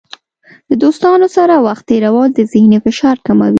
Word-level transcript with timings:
د 0.69 0.71
دوستانو 0.83 1.27
سره 1.35 1.53
وخت 1.65 1.83
تیرول 1.91 2.29
د 2.35 2.39
ذهني 2.51 2.77
فشار 2.85 3.17
کموي. 3.25 3.49